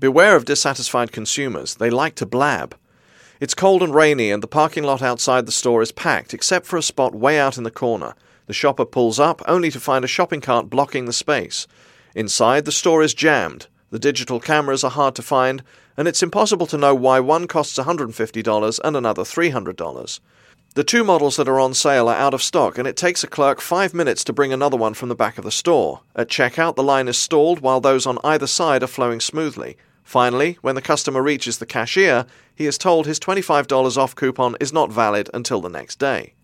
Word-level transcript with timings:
Beware 0.00 0.34
of 0.34 0.46
dissatisfied 0.46 1.12
consumers. 1.12 1.74
They 1.74 1.90
like 1.90 2.14
to 2.14 2.24
blab. 2.24 2.74
It's 3.38 3.52
cold 3.52 3.82
and 3.82 3.94
rainy, 3.94 4.30
and 4.30 4.42
the 4.42 4.46
parking 4.46 4.82
lot 4.82 5.02
outside 5.02 5.44
the 5.44 5.52
store 5.52 5.82
is 5.82 5.92
packed, 5.92 6.32
except 6.32 6.64
for 6.64 6.78
a 6.78 6.82
spot 6.82 7.14
way 7.14 7.38
out 7.38 7.58
in 7.58 7.64
the 7.64 7.70
corner. 7.70 8.14
The 8.46 8.54
shopper 8.54 8.86
pulls 8.86 9.20
up, 9.20 9.42
only 9.46 9.70
to 9.70 9.78
find 9.78 10.02
a 10.02 10.08
shopping 10.08 10.40
cart 10.40 10.70
blocking 10.70 11.04
the 11.04 11.12
space. 11.12 11.66
Inside, 12.14 12.64
the 12.64 12.72
store 12.72 13.02
is 13.02 13.12
jammed. 13.12 13.66
The 13.90 13.98
digital 13.98 14.40
cameras 14.40 14.84
are 14.84 14.90
hard 14.90 15.14
to 15.16 15.22
find, 15.22 15.62
and 15.98 16.08
it's 16.08 16.22
impossible 16.22 16.66
to 16.68 16.78
know 16.78 16.94
why 16.94 17.20
one 17.20 17.46
costs 17.46 17.78
$150 17.78 18.80
and 18.82 18.96
another 18.96 19.22
$300. 19.22 20.20
The 20.76 20.84
two 20.84 21.04
models 21.04 21.36
that 21.36 21.48
are 21.48 21.60
on 21.60 21.74
sale 21.74 22.08
are 22.08 22.16
out 22.16 22.32
of 22.32 22.42
stock, 22.42 22.78
and 22.78 22.88
it 22.88 22.96
takes 22.96 23.22
a 23.22 23.26
clerk 23.26 23.60
five 23.60 23.92
minutes 23.92 24.24
to 24.24 24.32
bring 24.32 24.50
another 24.50 24.78
one 24.78 24.94
from 24.94 25.10
the 25.10 25.14
back 25.14 25.36
of 25.36 25.44
the 25.44 25.50
store. 25.50 26.00
At 26.16 26.28
checkout, 26.28 26.76
the 26.76 26.82
line 26.82 27.06
is 27.06 27.18
stalled 27.18 27.60
while 27.60 27.82
those 27.82 28.06
on 28.06 28.18
either 28.24 28.46
side 28.46 28.82
are 28.82 28.86
flowing 28.86 29.20
smoothly. 29.20 29.76
Finally, 30.10 30.58
when 30.60 30.74
the 30.74 30.82
customer 30.82 31.22
reaches 31.22 31.58
the 31.58 31.64
cashier, 31.64 32.26
he 32.52 32.66
is 32.66 32.76
told 32.76 33.06
his 33.06 33.20
$25 33.20 33.96
off 33.96 34.16
coupon 34.16 34.56
is 34.58 34.72
not 34.72 34.90
valid 34.90 35.30
until 35.32 35.60
the 35.60 35.68
next 35.68 36.00
day. 36.00 36.34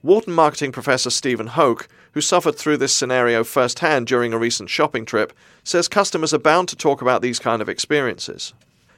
Wharton 0.00 0.32
marketing 0.32 0.70
professor 0.70 1.10
Stephen 1.10 1.48
Hoch, 1.48 1.88
who 2.12 2.20
suffered 2.20 2.54
through 2.54 2.76
this 2.76 2.94
scenario 2.94 3.42
firsthand 3.42 4.06
during 4.06 4.32
a 4.32 4.38
recent 4.38 4.70
shopping 4.70 5.04
trip, 5.04 5.32
says 5.64 5.88
customers 5.88 6.32
are 6.32 6.38
bound 6.38 6.68
to 6.68 6.76
talk 6.76 7.02
about 7.02 7.20
these 7.20 7.40
kind 7.40 7.60
of 7.60 7.68
experiences. 7.68 8.54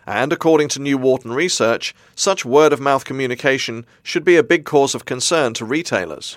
And 0.06 0.30
according 0.30 0.68
to 0.68 0.82
new 0.82 0.98
Wharton 0.98 1.32
research, 1.32 1.94
such 2.14 2.44
word 2.44 2.74
of 2.74 2.80
mouth 2.80 3.06
communication 3.06 3.86
should 4.02 4.26
be 4.26 4.36
a 4.36 4.42
big 4.42 4.66
cause 4.66 4.94
of 4.94 5.06
concern 5.06 5.54
to 5.54 5.64
retailers. 5.64 6.36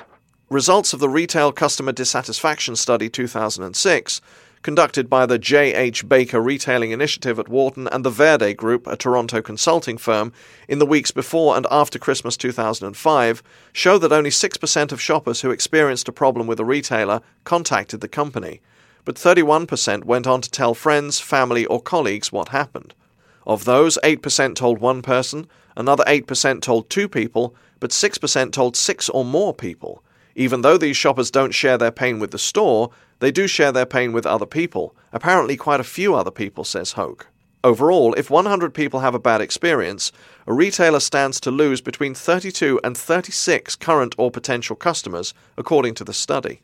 Results 0.49 0.93
of 0.93 1.01
the 1.01 1.09
Retail 1.09 1.51
Customer 1.51 1.91
Dissatisfaction 1.91 2.77
Study 2.77 3.09
2006, 3.09 4.21
conducted 4.65 5.07
by 5.07 5.27
the 5.27 5.37
J.H. 5.37 6.09
Baker 6.09 6.41
Retailing 6.41 6.89
Initiative 6.89 7.37
at 7.37 7.47
Wharton 7.47 7.87
and 7.89 8.03
the 8.03 8.09
Verde 8.09 8.55
Group, 8.55 8.87
a 8.87 8.97
Toronto 8.97 9.39
consulting 9.39 9.95
firm, 9.95 10.33
in 10.67 10.79
the 10.79 10.87
weeks 10.87 11.11
before 11.11 11.55
and 11.55 11.67
after 11.69 11.99
Christmas 11.99 12.35
2005, 12.35 13.43
show 13.73 13.99
that 13.99 14.11
only 14.11 14.31
6% 14.31 14.91
of 14.91 14.99
shoppers 14.99 15.41
who 15.41 15.51
experienced 15.51 16.07
a 16.07 16.11
problem 16.11 16.47
with 16.47 16.59
a 16.59 16.65
retailer 16.65 17.21
contacted 17.43 18.01
the 18.01 18.07
company, 18.07 18.59
but 19.03 19.17
31% 19.17 20.03
went 20.03 20.25
on 20.25 20.41
to 20.41 20.49
tell 20.49 20.73
friends, 20.73 21.19
family, 21.19 21.67
or 21.67 21.79
colleagues 21.79 22.31
what 22.31 22.49
happened. 22.49 22.95
Of 23.45 23.65
those, 23.65 23.99
8% 24.03 24.55
told 24.55 24.79
one 24.79 25.03
person, 25.03 25.47
another 25.77 26.03
8% 26.05 26.61
told 26.61 26.89
two 26.89 27.07
people, 27.07 27.53
but 27.79 27.91
6% 27.91 28.51
told 28.51 28.75
six 28.75 29.09
or 29.09 29.23
more 29.23 29.53
people. 29.53 30.01
Even 30.35 30.61
though 30.61 30.77
these 30.77 30.97
shoppers 30.97 31.31
don't 31.31 31.53
share 31.53 31.77
their 31.77 31.91
pain 31.91 32.19
with 32.19 32.31
the 32.31 32.37
store, 32.37 32.91
they 33.19 33.31
do 33.31 33.47
share 33.47 33.71
their 33.71 33.85
pain 33.85 34.11
with 34.11 34.25
other 34.25 34.45
people, 34.45 34.93
apparently 35.13 35.55
quite 35.55 35.79
a 35.79 35.85
few 35.85 36.13
other 36.13 36.31
people, 36.31 36.65
says 36.65 36.93
Hoch. 36.93 37.27
Overall, 37.63 38.13
if 38.13 38.29
100 38.29 38.73
people 38.73 38.99
have 38.99 39.15
a 39.15 39.19
bad 39.19 39.41
experience, 39.41 40.11
a 40.45 40.53
retailer 40.53 40.99
stands 40.99 41.39
to 41.39 41.49
lose 41.49 41.81
between 41.81 42.13
32 42.13 42.79
and 42.83 42.95
36 42.95 43.75
current 43.77 44.13
or 44.17 44.29
potential 44.29 44.75
customers, 44.75 45.33
according 45.57 45.95
to 45.95 46.03
the 46.03 46.13
study. 46.13 46.61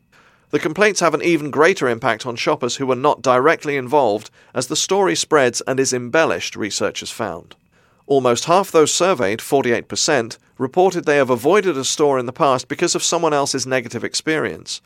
The 0.50 0.60
complaints 0.60 1.00
have 1.00 1.14
an 1.14 1.22
even 1.22 1.50
greater 1.50 1.88
impact 1.88 2.26
on 2.26 2.36
shoppers 2.36 2.76
who 2.76 2.92
are 2.92 2.94
not 2.94 3.22
directly 3.22 3.76
involved 3.76 4.30
as 4.54 4.66
the 4.66 4.76
story 4.76 5.16
spreads 5.16 5.62
and 5.62 5.80
is 5.80 5.94
embellished, 5.94 6.54
researchers 6.54 7.10
found. 7.10 7.56
Almost 8.06 8.46
half 8.46 8.70
those 8.70 8.92
surveyed, 8.92 9.38
48%, 9.38 10.38
reported 10.58 11.04
they 11.04 11.16
have 11.16 11.30
avoided 11.30 11.76
a 11.76 11.84
store 11.84 12.18
in 12.18 12.26
the 12.26 12.32
past 12.32 12.68
because 12.68 12.94
of 12.94 13.02
someone 13.02 13.32
else's 13.32 13.66
negative 13.66 14.04
experience. 14.04 14.80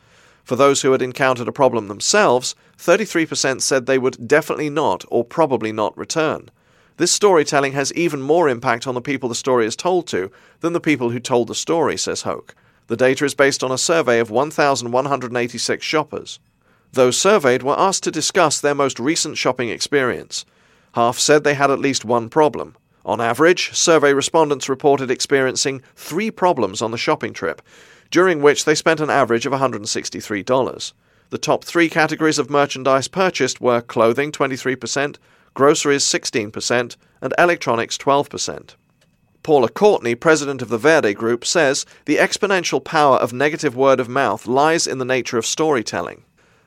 For 0.45 0.55
those 0.55 0.83
who 0.83 0.93
had 0.93 1.03
encountered 1.03 1.49
a 1.49 1.53
problem 1.53 1.89
themselves, 1.89 2.55
33% 2.79 3.63
said 3.63 3.87
they 3.87 3.99
would 3.99 4.29
definitely 4.29 4.71
not 4.71 5.05
or 5.09 5.25
probably 5.25 5.73
not 5.73 5.97
return. 5.99 6.51
This 6.99 7.13
storytelling 7.13 7.73
has 7.73 7.93
even 7.95 8.23
more 8.23 8.49
impact 8.49 8.87
on 8.87 8.95
the 8.95 9.01
people 9.01 9.29
the 9.29 9.35
story 9.35 9.67
is 9.67 9.77
told 9.77 10.07
to 10.09 10.31
than 10.61 10.73
the 10.73 10.81
people 10.81 11.11
who 11.11 11.21
told 11.21 11.49
the 11.49 11.55
story, 11.55 11.97
says 11.97 12.23
Hoch. 12.23 12.55
The 12.87 12.97
data 12.97 13.25
is 13.25 13.35
based 13.35 13.65
on 13.65 13.73
a 13.73 13.79
survey 13.79 14.21
of 14.21 14.31
1,186 14.31 15.85
shoppers. 15.85 16.39
Those 16.93 17.19
surveyed 17.19 17.63
were 17.63 17.79
asked 17.79 18.05
to 18.05 18.11
discuss 18.11 18.61
their 18.61 18.75
most 18.75 19.01
recent 19.01 19.37
shopping 19.37 19.69
experience. 19.69 20.47
Half 20.95 21.19
said 21.19 21.45
they 21.45 21.55
had 21.55 21.71
at 21.71 21.81
least 21.81 22.05
one 22.05 22.31
problem. 22.31 22.77
On 23.07 23.21
average, 23.21 23.73
survey 23.73 24.13
respondents 24.13 24.69
reported 24.69 25.13
experiencing 25.13 25.81
three 25.95 26.29
problems 26.29 26.83
on 26.83 26.91
the 26.91 26.99
shopping 26.99 27.33
trip, 27.33 27.63
during 28.11 28.43
which 28.43 28.65
they 28.65 28.75
spent 28.75 28.99
an 28.99 29.11
average 29.11 29.47
of 29.47 29.53
$163. 29.53 30.93
The 31.31 31.39
top 31.39 31.65
three 31.65 31.89
categories 31.89 32.41
of 32.41 32.51
merchandise 32.51 33.07
purchased 33.07 33.61
were 33.61 33.81
clothing 33.81 34.33
23%, 34.33 35.19
groceries 35.55 36.03
16%, 36.03 36.97
and 37.21 37.35
electronics 37.39 37.97
12%. 37.97 38.75
Paula 39.45 39.69
Courtney, 39.69 40.17
president 40.17 40.61
of 40.61 40.69
the 40.69 40.77
Verde 40.77 41.15
Group, 41.15 41.45
says 41.45 41.87
the 42.07 42.17
exponential 42.17 42.83
power 42.83 43.19
of 43.19 43.33
negative 43.33 43.77
word 43.77 44.01
of 44.01 44.09
mouth 44.09 44.49
lies 44.49 44.89
in 44.89 44.99
the 44.99 45.05
nature 45.05 45.39
of 45.39 45.47
storytelling. 45.47 46.25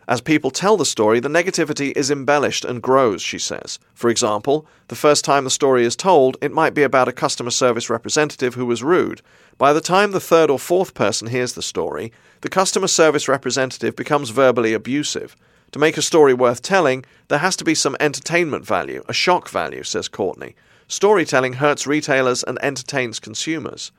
As 0.09 0.21
people 0.21 0.49
tell 0.49 0.75
the 0.75 0.85
story, 0.85 1.19
the 1.19 1.29
negativity 1.29 1.95
is 1.95 2.09
embellished 2.09 2.65
and 2.65 2.81
grows, 2.81 3.21
she 3.21 3.37
says. 3.37 3.77
For 3.93 4.09
example, 4.09 4.65
the 4.87 4.95
first 4.95 5.23
time 5.23 5.43
the 5.43 5.51
story 5.51 5.85
is 5.85 5.95
told, 5.95 6.35
it 6.41 6.51
might 6.51 6.73
be 6.73 6.81
about 6.81 7.07
a 7.07 7.11
customer 7.11 7.51
service 7.51 7.91
representative 7.91 8.55
who 8.55 8.65
was 8.65 8.81
rude. 8.81 9.21
By 9.59 9.71
the 9.71 9.81
time 9.81 10.09
the 10.09 10.19
third 10.19 10.49
or 10.49 10.57
fourth 10.57 10.95
person 10.95 11.27
hears 11.27 11.53
the 11.53 11.61
story, 11.61 12.11
the 12.41 12.49
customer 12.49 12.87
service 12.87 13.27
representative 13.27 13.95
becomes 13.95 14.31
verbally 14.31 14.73
abusive. 14.73 15.35
To 15.73 15.79
make 15.79 15.95
a 15.95 16.01
story 16.01 16.33
worth 16.33 16.63
telling, 16.63 17.05
there 17.27 17.37
has 17.37 17.55
to 17.57 17.63
be 17.63 17.75
some 17.75 17.95
entertainment 17.99 18.65
value, 18.65 19.03
a 19.07 19.13
shock 19.13 19.47
value, 19.47 19.83
says 19.83 20.07
Courtney. 20.07 20.55
Storytelling 20.87 21.53
hurts 21.53 21.85
retailers 21.85 22.41
and 22.41 22.57
entertains 22.63 23.19
consumers. 23.19 23.91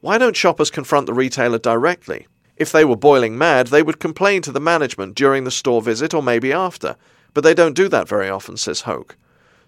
Why 0.00 0.18
don't 0.18 0.36
shoppers 0.36 0.72
confront 0.72 1.06
the 1.06 1.14
retailer 1.14 1.58
directly? 1.58 2.26
If 2.58 2.72
they 2.72 2.84
were 2.84 2.96
boiling 2.96 3.38
mad, 3.38 3.68
they 3.68 3.82
would 3.84 4.00
complain 4.00 4.42
to 4.42 4.52
the 4.52 4.60
management 4.60 5.14
during 5.14 5.44
the 5.44 5.50
store 5.50 5.80
visit 5.80 6.12
or 6.12 6.22
maybe 6.22 6.52
after, 6.52 6.96
but 7.32 7.44
they 7.44 7.54
don't 7.54 7.76
do 7.76 7.88
that 7.88 8.08
very 8.08 8.28
often, 8.28 8.56
says 8.56 8.82
Hoch. 8.82 9.16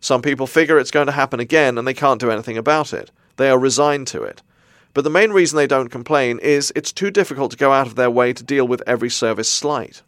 Some 0.01 0.23
people 0.23 0.49
figure 0.49 0.79
it's 0.79 0.91
going 0.91 1.07
to 1.07 1.13
happen 1.13 1.39
again 1.39 1.79
and 1.79 1.87
they 1.87 1.95
can't 1.95 2.21
do 2.21 2.31
anything 2.31 2.59
about 2.59 2.93
it. 2.93 3.13
They 3.37 3.49
are 3.49 3.59
resigned 3.59 4.09
to 4.09 4.23
it. 4.23 4.43
But 4.93 5.05
the 5.05 5.11
main 5.11 5.31
reason 5.31 5.57
they 5.57 5.69
don't 5.69 5.89
complain 5.89 6.41
is 6.41 6.73
it's 6.75 6.93
too 6.93 7.13
difficult 7.13 7.53
to 7.53 7.57
go 7.57 7.71
out 7.71 7.87
of 7.87 7.95
their 7.95 8.11
way 8.11 8.33
to 8.33 8.43
deal 8.43 8.67
with 8.67 8.83
every 8.87 9.11
service 9.11 9.49
slight. 9.49 10.03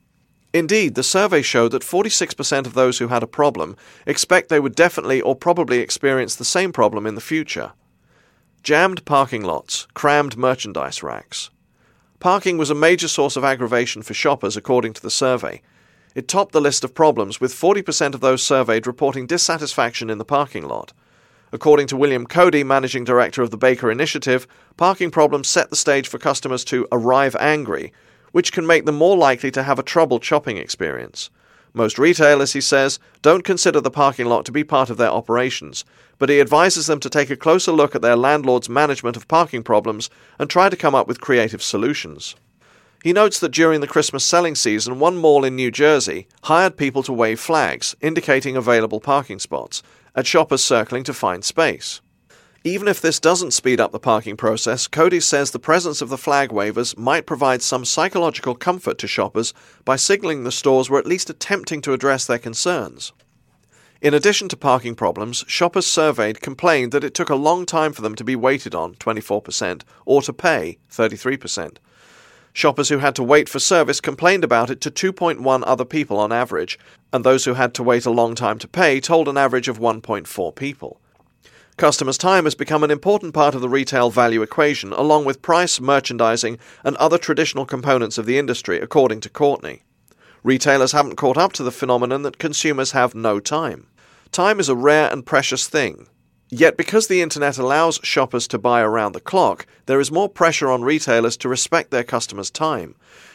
Indeed, 0.52 0.96
the 0.96 1.04
survey 1.04 1.40
showed 1.40 1.70
that 1.70 1.82
46% 1.82 2.66
of 2.66 2.74
those 2.74 2.98
who 2.98 3.08
had 3.08 3.22
a 3.22 3.28
problem 3.28 3.76
expect 4.06 4.48
they 4.48 4.60
would 4.60 4.74
definitely 4.74 5.20
or 5.20 5.36
probably 5.36 5.78
experience 5.78 6.34
the 6.34 6.44
same 6.44 6.72
problem 6.72 7.06
in 7.06 7.14
the 7.14 7.20
future. 7.20 7.72
Jammed 8.62 9.04
parking 9.04 9.44
lots, 9.44 9.86
crammed 9.94 10.36
merchandise 10.36 11.02
racks. 11.02 11.50
Parking 12.22 12.56
was 12.56 12.70
a 12.70 12.74
major 12.76 13.08
source 13.08 13.34
of 13.34 13.42
aggravation 13.42 14.00
for 14.00 14.14
shoppers, 14.14 14.56
according 14.56 14.92
to 14.92 15.02
the 15.02 15.10
survey. 15.10 15.60
It 16.14 16.28
topped 16.28 16.52
the 16.52 16.60
list 16.60 16.84
of 16.84 16.94
problems, 16.94 17.40
with 17.40 17.52
40% 17.52 18.14
of 18.14 18.20
those 18.20 18.44
surveyed 18.44 18.86
reporting 18.86 19.26
dissatisfaction 19.26 20.08
in 20.08 20.18
the 20.18 20.24
parking 20.24 20.68
lot. 20.68 20.92
According 21.50 21.88
to 21.88 21.96
William 21.96 22.28
Cody, 22.28 22.62
managing 22.62 23.02
director 23.02 23.42
of 23.42 23.50
the 23.50 23.56
Baker 23.56 23.90
Initiative, 23.90 24.46
parking 24.76 25.10
problems 25.10 25.48
set 25.48 25.68
the 25.68 25.74
stage 25.74 26.06
for 26.06 26.18
customers 26.18 26.62
to 26.66 26.86
arrive 26.92 27.34
angry, 27.40 27.92
which 28.30 28.52
can 28.52 28.68
make 28.68 28.86
them 28.86 28.94
more 28.94 29.16
likely 29.16 29.50
to 29.50 29.64
have 29.64 29.80
a 29.80 29.82
troubled 29.82 30.24
shopping 30.24 30.58
experience. 30.58 31.28
Most 31.74 31.98
retailers, 31.98 32.52
he 32.52 32.60
says, 32.60 32.98
don't 33.22 33.44
consider 33.44 33.80
the 33.80 33.90
parking 33.90 34.26
lot 34.26 34.44
to 34.44 34.52
be 34.52 34.62
part 34.62 34.90
of 34.90 34.98
their 34.98 35.10
operations, 35.10 35.84
but 36.18 36.28
he 36.28 36.40
advises 36.40 36.86
them 36.86 37.00
to 37.00 37.08
take 37.08 37.30
a 37.30 37.36
closer 37.36 37.72
look 37.72 37.94
at 37.94 38.02
their 38.02 38.16
landlord's 38.16 38.68
management 38.68 39.16
of 39.16 39.26
parking 39.26 39.62
problems 39.62 40.10
and 40.38 40.50
try 40.50 40.68
to 40.68 40.76
come 40.76 40.94
up 40.94 41.08
with 41.08 41.20
creative 41.20 41.62
solutions. 41.62 42.36
He 43.02 43.12
notes 43.12 43.40
that 43.40 43.52
during 43.52 43.80
the 43.80 43.88
Christmas 43.88 44.24
selling 44.24 44.54
season, 44.54 45.00
one 45.00 45.16
mall 45.16 45.44
in 45.44 45.56
New 45.56 45.70
Jersey 45.70 46.28
hired 46.44 46.76
people 46.76 47.02
to 47.04 47.12
wave 47.12 47.40
flags 47.40 47.96
indicating 48.00 48.56
available 48.56 49.00
parking 49.00 49.38
spots 49.38 49.82
at 50.14 50.26
shoppers 50.26 50.62
circling 50.62 51.04
to 51.04 51.14
find 51.14 51.42
space. 51.42 52.00
Even 52.64 52.86
if 52.86 53.00
this 53.00 53.18
doesn't 53.18 53.50
speed 53.50 53.80
up 53.80 53.90
the 53.90 53.98
parking 53.98 54.36
process, 54.36 54.86
Cody 54.86 55.18
says 55.18 55.50
the 55.50 55.58
presence 55.58 56.00
of 56.00 56.10
the 56.10 56.18
flag 56.18 56.52
wavers 56.52 56.96
might 56.96 57.26
provide 57.26 57.60
some 57.60 57.84
psychological 57.84 58.54
comfort 58.54 58.98
to 58.98 59.08
shoppers 59.08 59.52
by 59.84 59.96
signaling 59.96 60.44
the 60.44 60.52
stores 60.52 60.88
were 60.88 61.00
at 61.00 61.06
least 61.06 61.28
attempting 61.28 61.80
to 61.80 61.92
address 61.92 62.24
their 62.24 62.38
concerns. 62.38 63.12
In 64.00 64.14
addition 64.14 64.48
to 64.48 64.56
parking 64.56 64.94
problems, 64.94 65.44
shoppers 65.48 65.86
surveyed 65.86 66.40
complained 66.40 66.92
that 66.92 67.02
it 67.02 67.14
took 67.14 67.30
a 67.30 67.34
long 67.34 67.66
time 67.66 67.92
for 67.92 68.02
them 68.02 68.14
to 68.14 68.24
be 68.24 68.36
waited 68.36 68.76
on, 68.76 68.94
24%, 68.94 69.82
or 70.06 70.22
to 70.22 70.32
pay, 70.32 70.78
33%. 70.88 71.78
Shoppers 72.52 72.90
who 72.90 72.98
had 72.98 73.16
to 73.16 73.24
wait 73.24 73.48
for 73.48 73.58
service 73.58 74.00
complained 74.00 74.44
about 74.44 74.70
it 74.70 74.80
to 74.82 74.90
2.1 74.90 75.64
other 75.66 75.84
people 75.84 76.18
on 76.18 76.30
average, 76.30 76.78
and 77.12 77.24
those 77.24 77.44
who 77.44 77.54
had 77.54 77.74
to 77.74 77.82
wait 77.82 78.06
a 78.06 78.10
long 78.10 78.36
time 78.36 78.60
to 78.60 78.68
pay 78.68 79.00
told 79.00 79.26
an 79.26 79.36
average 79.36 79.66
of 79.66 79.80
1.4 79.80 80.54
people. 80.54 81.00
Customers' 81.76 82.18
time 82.18 82.44
has 82.44 82.54
become 82.54 82.84
an 82.84 82.90
important 82.90 83.32
part 83.32 83.54
of 83.54 83.60
the 83.60 83.68
retail 83.68 84.10
value 84.10 84.42
equation, 84.42 84.92
along 84.92 85.24
with 85.24 85.42
price, 85.42 85.80
merchandising, 85.80 86.58
and 86.84 86.96
other 86.96 87.18
traditional 87.18 87.64
components 87.64 88.18
of 88.18 88.26
the 88.26 88.38
industry, 88.38 88.78
according 88.78 89.20
to 89.20 89.30
Courtney. 89.30 89.82
Retailers 90.44 90.92
haven't 90.92 91.16
caught 91.16 91.38
up 91.38 91.52
to 91.54 91.62
the 91.62 91.72
phenomenon 91.72 92.22
that 92.22 92.38
consumers 92.38 92.92
have 92.92 93.14
no 93.14 93.40
time. 93.40 93.86
Time 94.32 94.60
is 94.60 94.68
a 94.68 94.76
rare 94.76 95.10
and 95.10 95.24
precious 95.24 95.66
thing. 95.66 96.08
Yet, 96.50 96.76
because 96.76 97.06
the 97.06 97.22
internet 97.22 97.56
allows 97.56 97.98
shoppers 98.02 98.46
to 98.48 98.58
buy 98.58 98.82
around 98.82 99.12
the 99.12 99.20
clock, 99.20 99.66
there 99.86 100.00
is 100.00 100.12
more 100.12 100.28
pressure 100.28 100.70
on 100.70 100.82
retailers 100.82 101.36
to 101.38 101.48
respect 101.48 101.90
their 101.90 102.04
customers' 102.04 102.50
time. 102.50 102.94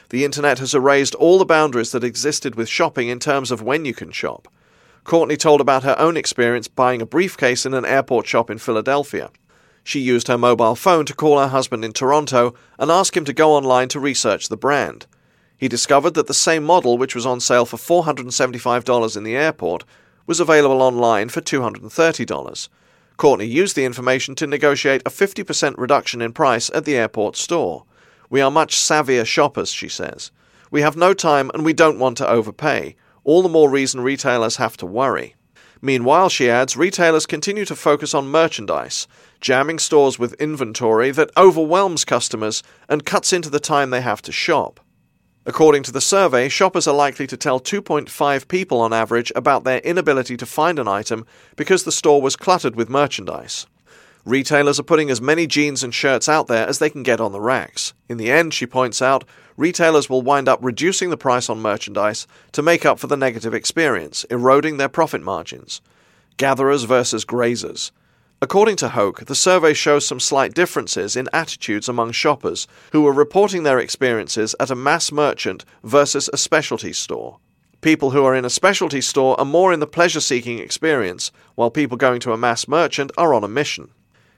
The 0.09 0.23
internet 0.23 0.59
has 0.59 0.75
erased 0.75 1.15
all 1.15 1.39
the 1.39 1.45
boundaries 1.45 1.91
that 1.91 2.03
existed 2.03 2.55
with 2.55 2.69
shopping 2.69 3.07
in 3.07 3.19
terms 3.19 3.49
of 3.49 3.63
when 3.63 3.85
you 3.85 3.93
can 3.95 4.11
shop. 4.11 4.47
Courtney 5.07 5.37
told 5.37 5.61
about 5.61 5.83
her 5.83 5.95
own 5.97 6.17
experience 6.17 6.67
buying 6.67 7.01
a 7.01 7.05
briefcase 7.05 7.65
in 7.65 7.73
an 7.73 7.85
airport 7.85 8.27
shop 8.27 8.49
in 8.49 8.57
Philadelphia. 8.57 9.31
She 9.81 10.01
used 10.01 10.27
her 10.27 10.37
mobile 10.37 10.75
phone 10.75 11.05
to 11.05 11.15
call 11.15 11.39
her 11.39 11.47
husband 11.47 11.85
in 11.85 11.93
Toronto 11.93 12.53
and 12.77 12.91
ask 12.91 13.15
him 13.15 13.23
to 13.23 13.31
go 13.31 13.53
online 13.53 13.87
to 13.87 14.01
research 14.01 14.49
the 14.49 14.57
brand. 14.57 15.05
He 15.55 15.69
discovered 15.69 16.13
that 16.15 16.27
the 16.27 16.33
same 16.33 16.65
model, 16.65 16.97
which 16.97 17.15
was 17.15 17.25
on 17.25 17.39
sale 17.39 17.65
for 17.65 17.77
$475 17.77 19.15
in 19.15 19.23
the 19.23 19.37
airport, 19.37 19.85
was 20.25 20.41
available 20.41 20.81
online 20.81 21.29
for 21.29 21.39
$230. 21.39 22.69
Courtney 23.15 23.45
used 23.45 23.77
the 23.77 23.85
information 23.85 24.35
to 24.35 24.45
negotiate 24.45 25.03
a 25.05 25.09
50% 25.09 25.75
reduction 25.77 26.21
in 26.21 26.33
price 26.33 26.69
at 26.75 26.83
the 26.83 26.97
airport 26.97 27.37
store. 27.37 27.85
We 28.29 28.41
are 28.41 28.51
much 28.51 28.75
savvier 28.75 29.25
shoppers, 29.25 29.71
she 29.71 29.87
says. 29.87 30.31
We 30.69 30.81
have 30.81 30.97
no 30.97 31.13
time 31.13 31.49
and 31.53 31.63
we 31.63 31.71
don't 31.71 31.97
want 31.97 32.17
to 32.17 32.27
overpay. 32.27 32.97
All 33.27 33.41
the 33.41 33.49
more 33.49 33.69
reason 33.69 33.99
retailers 33.99 34.55
have 34.55 34.77
to 34.77 34.85
worry. 34.85 35.35
Meanwhile, 35.81 36.29
she 36.29 36.49
adds, 36.49 36.77
retailers 36.77 37.25
continue 37.25 37.65
to 37.65 37.75
focus 37.75 38.13
on 38.13 38.29
merchandise, 38.29 39.05
jamming 39.41 39.79
stores 39.79 40.17
with 40.17 40.33
inventory 40.35 41.11
that 41.11 41.31
overwhelms 41.35 42.05
customers 42.05 42.63
and 42.87 43.05
cuts 43.05 43.33
into 43.33 43.49
the 43.49 43.59
time 43.59 43.89
they 43.89 43.99
have 43.99 44.21
to 44.21 44.31
shop. 44.31 44.79
According 45.45 45.83
to 45.83 45.91
the 45.91 45.99
survey, 45.99 46.47
shoppers 46.47 46.87
are 46.87 46.95
likely 46.95 47.27
to 47.27 47.35
tell 47.35 47.59
2.5 47.59 48.47
people 48.47 48.79
on 48.79 48.93
average 48.93 49.33
about 49.35 49.65
their 49.65 49.79
inability 49.79 50.37
to 50.37 50.45
find 50.45 50.79
an 50.79 50.87
item 50.87 51.25
because 51.57 51.83
the 51.83 51.91
store 51.91 52.21
was 52.21 52.37
cluttered 52.37 52.77
with 52.77 52.89
merchandise. 52.89 53.67
Retailers 54.25 54.79
are 54.79 54.83
putting 54.83 55.09
as 55.09 55.21
many 55.21 55.47
jeans 55.47 55.83
and 55.83 55.93
shirts 55.93 56.27
out 56.27 56.47
there 56.47 56.67
as 56.67 56.79
they 56.79 56.89
can 56.89 57.03
get 57.03 57.21
on 57.21 57.31
the 57.31 57.39
racks. 57.39 57.93
In 58.09 58.17
the 58.17 58.31
end, 58.31 58.53
she 58.53 58.65
points 58.65 59.01
out, 59.01 59.23
retailers 59.55 60.09
will 60.09 60.21
wind 60.21 60.49
up 60.49 60.59
reducing 60.61 61.09
the 61.09 61.17
price 61.17 61.49
on 61.49 61.61
merchandise 61.61 62.27
to 62.51 62.61
make 62.61 62.85
up 62.85 62.99
for 62.99 63.07
the 63.07 63.17
negative 63.17 63.53
experience, 63.53 64.23
eroding 64.25 64.77
their 64.77 64.89
profit 64.89 65.21
margins. 65.21 65.81
Gatherers 66.37 66.83
versus 66.83 67.25
grazers. 67.25 67.91
According 68.39 68.75
to 68.77 68.89
Hoch, 68.89 69.25
the 69.25 69.33
survey 69.33 69.73
shows 69.73 70.05
some 70.05 70.19
slight 70.19 70.53
differences 70.53 71.15
in 71.15 71.27
attitudes 71.33 71.89
among 71.89 72.11
shoppers 72.11 72.67
who 72.91 73.01
were 73.01 73.11
reporting 73.11 73.63
their 73.63 73.79
experiences 73.79 74.53
at 74.59 74.69
a 74.69 74.75
mass 74.75 75.11
merchant 75.11 75.65
versus 75.83 76.29
a 76.31 76.37
specialty 76.37 76.93
store. 76.93 77.39
People 77.81 78.11
who 78.11 78.23
are 78.23 78.35
in 78.35 78.45
a 78.45 78.49
specialty 78.49 79.01
store 79.01 79.39
are 79.39 79.45
more 79.45 79.73
in 79.73 79.79
the 79.79 79.87
pleasure 79.87 80.19
seeking 80.19 80.59
experience, 80.59 81.31
while 81.55 81.71
people 81.71 81.97
going 81.97 82.19
to 82.19 82.31
a 82.31 82.37
mass 82.37 82.67
merchant 82.67 83.11
are 83.17 83.33
on 83.33 83.43
a 83.43 83.47
mission. 83.47 83.89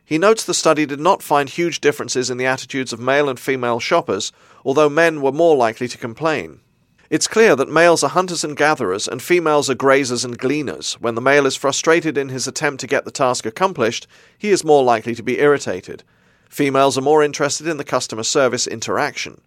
He 0.09 0.17
notes 0.17 0.43
the 0.43 0.55
study 0.55 0.87
did 0.87 0.99
not 0.99 1.21
find 1.21 1.47
huge 1.47 1.81
differences 1.81 2.31
in 2.31 2.37
the 2.37 2.45
attitudes 2.47 2.91
of 2.91 2.99
male 2.99 3.29
and 3.29 3.39
female 3.39 3.79
shoppers, 3.79 4.31
although 4.65 4.89
men 4.89 5.21
were 5.21 5.31
more 5.31 5.55
likely 5.55 5.87
to 5.87 5.99
complain. 5.99 6.61
It's 7.11 7.27
clear 7.27 7.55
that 7.55 7.69
males 7.69 8.03
are 8.03 8.09
hunters 8.09 8.43
and 8.43 8.57
gatherers 8.57 9.07
and 9.07 9.21
females 9.21 9.69
are 9.69 9.75
grazers 9.75 10.25
and 10.25 10.35
gleaners. 10.35 10.93
When 10.93 11.13
the 11.13 11.21
male 11.21 11.45
is 11.45 11.55
frustrated 11.55 12.17
in 12.17 12.29
his 12.29 12.47
attempt 12.47 12.81
to 12.81 12.87
get 12.87 13.05
the 13.05 13.11
task 13.11 13.45
accomplished, 13.45 14.07
he 14.35 14.49
is 14.49 14.63
more 14.63 14.83
likely 14.83 15.13
to 15.13 15.21
be 15.21 15.39
irritated. 15.39 16.03
Females 16.49 16.97
are 16.97 17.01
more 17.01 17.21
interested 17.21 17.67
in 17.67 17.77
the 17.77 17.83
customer 17.83 18.23
service 18.23 18.65
interaction. 18.65 19.41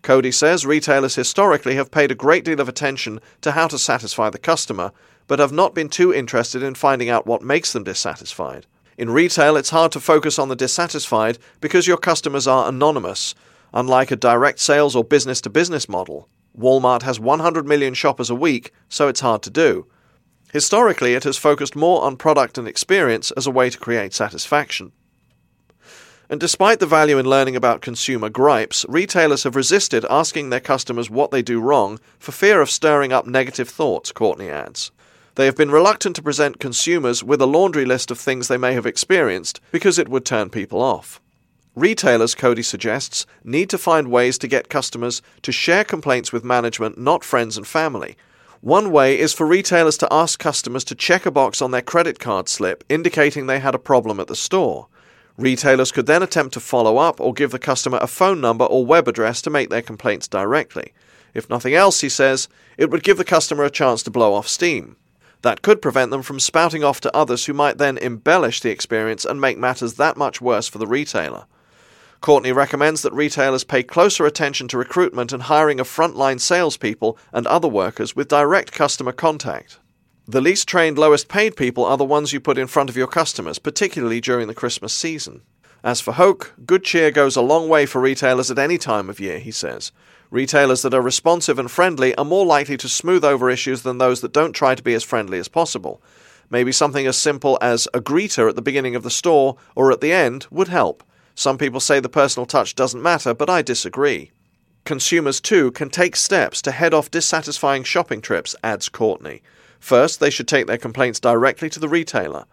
Cody 0.00 0.32
says 0.32 0.64
retailers 0.64 1.16
historically 1.16 1.74
have 1.74 1.90
paid 1.90 2.10
a 2.10 2.14
great 2.14 2.42
deal 2.46 2.62
of 2.62 2.70
attention 2.70 3.20
to 3.42 3.52
how 3.52 3.68
to 3.68 3.78
satisfy 3.78 4.30
the 4.30 4.38
customer, 4.38 4.92
but 5.26 5.40
have 5.40 5.52
not 5.52 5.74
been 5.74 5.90
too 5.90 6.10
interested 6.14 6.62
in 6.62 6.74
finding 6.74 7.10
out 7.10 7.26
what 7.26 7.42
makes 7.42 7.74
them 7.74 7.84
dissatisfied. 7.84 8.66
In 8.98 9.10
retail, 9.10 9.56
it's 9.56 9.70
hard 9.70 9.92
to 9.92 10.00
focus 10.00 10.38
on 10.38 10.48
the 10.48 10.56
dissatisfied 10.56 11.38
because 11.60 11.86
your 11.86 11.98
customers 11.98 12.46
are 12.46 12.68
anonymous, 12.68 13.34
unlike 13.74 14.10
a 14.10 14.16
direct 14.16 14.58
sales 14.58 14.96
or 14.96 15.04
business 15.04 15.40
to 15.42 15.50
business 15.50 15.88
model. 15.88 16.28
Walmart 16.58 17.02
has 17.02 17.20
100 17.20 17.66
million 17.66 17.92
shoppers 17.92 18.30
a 18.30 18.34
week, 18.34 18.72
so 18.88 19.08
it's 19.08 19.20
hard 19.20 19.42
to 19.42 19.50
do. 19.50 19.86
Historically, 20.52 21.12
it 21.12 21.24
has 21.24 21.36
focused 21.36 21.76
more 21.76 22.02
on 22.02 22.16
product 22.16 22.56
and 22.56 22.66
experience 22.66 23.30
as 23.32 23.46
a 23.46 23.50
way 23.50 23.68
to 23.68 23.78
create 23.78 24.14
satisfaction. 24.14 24.92
And 26.30 26.40
despite 26.40 26.80
the 26.80 26.86
value 26.86 27.18
in 27.18 27.26
learning 27.26 27.54
about 27.54 27.82
consumer 27.82 28.30
gripes, 28.30 28.86
retailers 28.88 29.44
have 29.44 29.54
resisted 29.54 30.06
asking 30.08 30.48
their 30.48 30.60
customers 30.60 31.10
what 31.10 31.30
they 31.30 31.42
do 31.42 31.60
wrong 31.60 32.00
for 32.18 32.32
fear 32.32 32.62
of 32.62 32.70
stirring 32.70 33.12
up 33.12 33.26
negative 33.26 33.68
thoughts, 33.68 34.10
Courtney 34.10 34.48
adds. 34.48 34.90
They 35.36 35.44
have 35.44 35.56
been 35.56 35.70
reluctant 35.70 36.16
to 36.16 36.22
present 36.22 36.60
consumers 36.60 37.22
with 37.22 37.42
a 37.42 37.46
laundry 37.46 37.84
list 37.84 38.10
of 38.10 38.18
things 38.18 38.48
they 38.48 38.56
may 38.56 38.72
have 38.72 38.86
experienced 38.86 39.60
because 39.70 39.98
it 39.98 40.08
would 40.08 40.24
turn 40.24 40.48
people 40.48 40.80
off. 40.80 41.20
Retailers, 41.74 42.34
Cody 42.34 42.62
suggests, 42.62 43.26
need 43.44 43.68
to 43.68 43.76
find 43.76 44.10
ways 44.10 44.38
to 44.38 44.48
get 44.48 44.70
customers 44.70 45.20
to 45.42 45.52
share 45.52 45.84
complaints 45.84 46.32
with 46.32 46.42
management, 46.42 46.96
not 46.96 47.22
friends 47.22 47.58
and 47.58 47.66
family. 47.66 48.16
One 48.62 48.90
way 48.90 49.18
is 49.18 49.34
for 49.34 49.46
retailers 49.46 49.98
to 49.98 50.08
ask 50.10 50.38
customers 50.38 50.84
to 50.84 50.94
check 50.94 51.26
a 51.26 51.30
box 51.30 51.60
on 51.60 51.70
their 51.70 51.82
credit 51.82 52.18
card 52.18 52.48
slip 52.48 52.82
indicating 52.88 53.46
they 53.46 53.58
had 53.58 53.74
a 53.74 53.78
problem 53.78 54.18
at 54.18 54.28
the 54.28 54.34
store. 54.34 54.88
Retailers 55.36 55.92
could 55.92 56.06
then 56.06 56.22
attempt 56.22 56.54
to 56.54 56.60
follow 56.60 56.96
up 56.96 57.20
or 57.20 57.34
give 57.34 57.50
the 57.50 57.58
customer 57.58 57.98
a 58.00 58.06
phone 58.06 58.40
number 58.40 58.64
or 58.64 58.86
web 58.86 59.06
address 59.06 59.42
to 59.42 59.50
make 59.50 59.68
their 59.68 59.82
complaints 59.82 60.26
directly. 60.26 60.94
If 61.34 61.50
nothing 61.50 61.74
else, 61.74 62.00
he 62.00 62.08
says, 62.08 62.48
it 62.78 62.90
would 62.90 63.04
give 63.04 63.18
the 63.18 63.24
customer 63.24 63.64
a 63.64 63.70
chance 63.70 64.02
to 64.04 64.10
blow 64.10 64.32
off 64.32 64.48
steam. 64.48 64.96
That 65.42 65.62
could 65.62 65.82
prevent 65.82 66.10
them 66.10 66.22
from 66.22 66.40
spouting 66.40 66.82
off 66.82 67.00
to 67.02 67.16
others 67.16 67.46
who 67.46 67.52
might 67.52 67.78
then 67.78 67.98
embellish 67.98 68.60
the 68.60 68.70
experience 68.70 69.24
and 69.24 69.40
make 69.40 69.58
matters 69.58 69.94
that 69.94 70.16
much 70.16 70.40
worse 70.40 70.68
for 70.68 70.78
the 70.78 70.86
retailer. 70.86 71.46
Courtney 72.20 72.52
recommends 72.52 73.02
that 73.02 73.12
retailers 73.12 73.62
pay 73.62 73.82
closer 73.82 74.26
attention 74.26 74.68
to 74.68 74.78
recruitment 74.78 75.32
and 75.32 75.44
hiring 75.44 75.78
of 75.78 75.88
frontline 75.88 76.40
salespeople 76.40 77.18
and 77.32 77.46
other 77.46 77.68
workers 77.68 78.16
with 78.16 78.28
direct 78.28 78.72
customer 78.72 79.12
contact. 79.12 79.78
The 80.26 80.40
least 80.40 80.66
trained, 80.66 80.98
lowest 80.98 81.28
paid 81.28 81.54
people 81.54 81.84
are 81.84 81.96
the 81.96 82.04
ones 82.04 82.32
you 82.32 82.40
put 82.40 82.58
in 82.58 82.66
front 82.66 82.90
of 82.90 82.96
your 82.96 83.06
customers, 83.06 83.60
particularly 83.60 84.20
during 84.20 84.48
the 84.48 84.54
Christmas 84.54 84.92
season. 84.92 85.42
As 85.86 86.00
for 86.00 86.14
Hoch, 86.14 86.52
good 86.66 86.82
cheer 86.82 87.12
goes 87.12 87.36
a 87.36 87.40
long 87.40 87.68
way 87.68 87.86
for 87.86 88.00
retailers 88.00 88.50
at 88.50 88.58
any 88.58 88.76
time 88.76 89.08
of 89.08 89.20
year, 89.20 89.38
he 89.38 89.52
says. 89.52 89.92
Retailers 90.32 90.82
that 90.82 90.92
are 90.92 91.00
responsive 91.00 91.60
and 91.60 91.70
friendly 91.70 92.12
are 92.16 92.24
more 92.24 92.44
likely 92.44 92.76
to 92.78 92.88
smooth 92.88 93.24
over 93.24 93.48
issues 93.48 93.82
than 93.82 93.98
those 93.98 94.20
that 94.20 94.32
don't 94.32 94.52
try 94.52 94.74
to 94.74 94.82
be 94.82 94.94
as 94.94 95.04
friendly 95.04 95.38
as 95.38 95.46
possible. 95.46 96.02
Maybe 96.50 96.72
something 96.72 97.06
as 97.06 97.16
simple 97.16 97.56
as 97.62 97.86
a 97.94 98.00
greeter 98.00 98.48
at 98.48 98.56
the 98.56 98.62
beginning 98.62 98.96
of 98.96 99.04
the 99.04 99.10
store 99.10 99.58
or 99.76 99.92
at 99.92 100.00
the 100.00 100.12
end 100.12 100.48
would 100.50 100.66
help. 100.66 101.04
Some 101.36 101.56
people 101.56 101.78
say 101.78 102.00
the 102.00 102.08
personal 102.08 102.46
touch 102.46 102.74
doesn't 102.74 103.00
matter, 103.00 103.32
but 103.32 103.48
I 103.48 103.62
disagree. 103.62 104.32
Consumers, 104.84 105.40
too, 105.40 105.70
can 105.70 105.88
take 105.88 106.16
steps 106.16 106.60
to 106.62 106.72
head 106.72 106.94
off 106.94 107.12
dissatisfying 107.12 107.84
shopping 107.84 108.20
trips, 108.20 108.56
adds 108.64 108.88
Courtney. 108.88 109.40
First, 109.78 110.18
they 110.18 110.30
should 110.30 110.48
take 110.48 110.66
their 110.66 110.78
complaints 110.78 111.20
directly 111.20 111.70
to 111.70 111.78
the 111.78 111.88
retailer. 111.88 112.46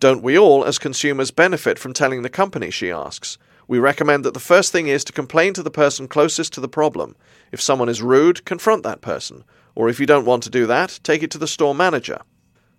Don't 0.00 0.22
we 0.22 0.38
all, 0.38 0.64
as 0.64 0.78
consumers, 0.78 1.30
benefit 1.30 1.78
from 1.78 1.92
telling 1.92 2.22
the 2.22 2.30
company, 2.30 2.70
she 2.70 2.90
asks. 2.90 3.36
We 3.68 3.78
recommend 3.78 4.24
that 4.24 4.32
the 4.32 4.40
first 4.40 4.72
thing 4.72 4.88
is 4.88 5.04
to 5.04 5.12
complain 5.12 5.52
to 5.52 5.62
the 5.62 5.70
person 5.70 6.08
closest 6.08 6.54
to 6.54 6.60
the 6.62 6.68
problem. 6.68 7.16
If 7.52 7.60
someone 7.60 7.90
is 7.90 8.00
rude, 8.00 8.46
confront 8.46 8.82
that 8.82 9.02
person. 9.02 9.44
Or 9.74 9.90
if 9.90 10.00
you 10.00 10.06
don't 10.06 10.24
want 10.24 10.42
to 10.44 10.50
do 10.50 10.66
that, 10.66 10.98
take 11.02 11.22
it 11.22 11.30
to 11.32 11.38
the 11.38 11.46
store 11.46 11.74
manager. 11.74 12.22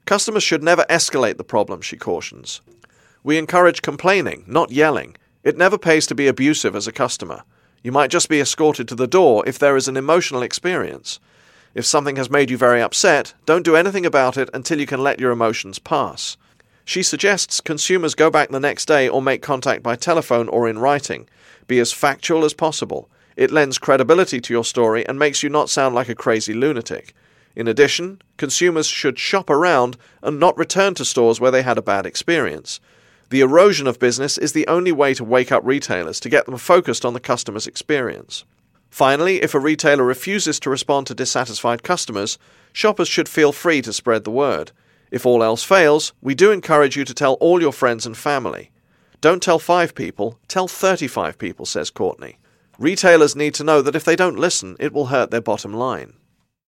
Customers 0.05 0.41
should 0.41 0.63
never 0.63 0.83
escalate 0.89 1.37
the 1.37 1.43
problem, 1.43 1.81
she 1.81 1.95
cautions. 1.95 2.59
We 3.23 3.37
encourage 3.37 3.83
complaining, 3.83 4.43
not 4.47 4.71
yelling. 4.71 5.15
It 5.43 5.55
never 5.55 5.77
pays 5.77 6.07
to 6.07 6.15
be 6.15 6.27
abusive 6.27 6.75
as 6.75 6.87
a 6.87 6.91
customer. 6.91 7.43
You 7.83 7.91
might 7.91 8.09
just 8.09 8.29
be 8.29 8.41
escorted 8.41 8.87
to 8.87 8.95
the 8.95 9.05
door 9.05 9.43
if 9.45 9.59
there 9.59 9.77
is 9.77 9.87
an 9.87 9.95
emotional 9.95 10.41
experience. 10.41 11.19
If 11.75 11.85
something 11.85 12.15
has 12.15 12.31
made 12.31 12.49
you 12.49 12.57
very 12.57 12.81
upset, 12.81 13.35
don't 13.45 13.61
do 13.61 13.75
anything 13.75 14.07
about 14.07 14.37
it 14.37 14.49
until 14.55 14.79
you 14.79 14.87
can 14.87 15.03
let 15.03 15.19
your 15.19 15.31
emotions 15.31 15.77
pass. 15.77 16.35
She 16.91 17.03
suggests 17.03 17.61
consumers 17.61 18.15
go 18.15 18.29
back 18.29 18.49
the 18.49 18.59
next 18.59 18.85
day 18.85 19.07
or 19.07 19.21
make 19.21 19.41
contact 19.41 19.81
by 19.81 19.95
telephone 19.95 20.49
or 20.49 20.67
in 20.67 20.77
writing. 20.77 21.25
Be 21.65 21.79
as 21.79 21.93
factual 21.93 22.43
as 22.43 22.53
possible. 22.53 23.09
It 23.37 23.49
lends 23.49 23.77
credibility 23.77 24.41
to 24.41 24.53
your 24.53 24.65
story 24.65 25.07
and 25.07 25.17
makes 25.17 25.41
you 25.41 25.47
not 25.47 25.69
sound 25.69 25.95
like 25.95 26.09
a 26.09 26.15
crazy 26.15 26.53
lunatic. 26.53 27.13
In 27.55 27.69
addition, 27.69 28.21
consumers 28.35 28.87
should 28.87 29.17
shop 29.17 29.49
around 29.49 29.95
and 30.21 30.37
not 30.37 30.57
return 30.57 30.93
to 30.95 31.05
stores 31.05 31.39
where 31.39 31.49
they 31.49 31.61
had 31.61 31.77
a 31.77 31.81
bad 31.81 32.05
experience. 32.05 32.81
The 33.29 33.39
erosion 33.39 33.87
of 33.87 33.97
business 33.97 34.37
is 34.37 34.51
the 34.51 34.67
only 34.67 34.91
way 34.91 35.13
to 35.13 35.23
wake 35.23 35.53
up 35.53 35.63
retailers 35.63 36.19
to 36.19 36.29
get 36.29 36.45
them 36.45 36.57
focused 36.57 37.05
on 37.05 37.13
the 37.13 37.21
customer's 37.21 37.67
experience. 37.67 38.43
Finally, 38.89 39.41
if 39.41 39.53
a 39.53 39.59
retailer 39.59 40.03
refuses 40.03 40.59
to 40.59 40.69
respond 40.69 41.07
to 41.07 41.15
dissatisfied 41.15 41.83
customers, 41.83 42.37
shoppers 42.73 43.07
should 43.07 43.29
feel 43.29 43.53
free 43.53 43.81
to 43.81 43.93
spread 43.93 44.25
the 44.25 44.29
word. 44.29 44.73
If 45.11 45.25
all 45.25 45.43
else 45.43 45.63
fails, 45.63 46.13
we 46.21 46.33
do 46.33 46.51
encourage 46.51 46.95
you 46.95 47.03
to 47.03 47.13
tell 47.13 47.33
all 47.33 47.61
your 47.61 47.73
friends 47.73 48.05
and 48.05 48.15
family. 48.15 48.71
Don't 49.19 49.43
tell 49.43 49.59
five 49.59 49.93
people, 49.93 50.39
tell 50.47 50.67
35 50.67 51.37
people, 51.37 51.65
says 51.65 51.91
Courtney. 51.91 52.37
Retailers 52.79 53.35
need 53.35 53.53
to 53.55 53.63
know 53.63 53.81
that 53.81 53.95
if 53.95 54.05
they 54.05 54.15
don't 54.15 54.39
listen, 54.39 54.75
it 54.79 54.93
will 54.93 55.07
hurt 55.07 55.29
their 55.29 55.41
bottom 55.41 55.73
line. 55.73 56.13